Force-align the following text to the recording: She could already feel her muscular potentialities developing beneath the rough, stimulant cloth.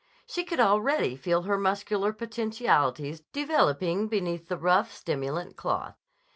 She 0.25 0.43
could 0.43 0.59
already 0.59 1.15
feel 1.15 1.43
her 1.43 1.59
muscular 1.59 2.11
potentialities 2.11 3.19
developing 3.31 4.07
beneath 4.07 4.47
the 4.47 4.57
rough, 4.57 4.91
stimulant 4.91 5.57
cloth. 5.57 5.93